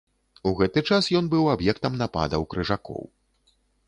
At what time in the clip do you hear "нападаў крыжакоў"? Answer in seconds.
2.03-3.03